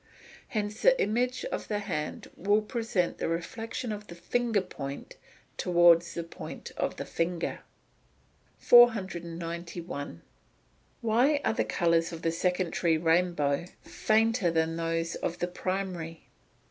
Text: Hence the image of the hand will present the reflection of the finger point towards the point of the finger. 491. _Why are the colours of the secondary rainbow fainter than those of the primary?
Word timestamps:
Hence 0.47 0.81
the 0.81 0.99
image 0.99 1.45
of 1.51 1.67
the 1.67 1.77
hand 1.77 2.31
will 2.35 2.63
present 2.63 3.19
the 3.19 3.27
reflection 3.27 3.91
of 3.91 4.07
the 4.07 4.15
finger 4.15 4.59
point 4.61 5.15
towards 5.57 6.15
the 6.15 6.23
point 6.23 6.71
of 6.75 6.95
the 6.95 7.05
finger. 7.05 7.59
491. 8.57 10.23
_Why 11.03 11.39
are 11.45 11.53
the 11.53 11.63
colours 11.63 12.11
of 12.11 12.23
the 12.23 12.31
secondary 12.31 12.97
rainbow 12.97 13.67
fainter 13.83 14.49
than 14.49 14.75
those 14.75 15.13
of 15.13 15.37
the 15.37 15.47
primary? 15.47 16.23